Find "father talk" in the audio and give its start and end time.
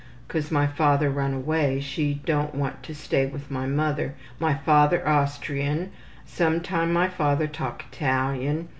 7.07-7.85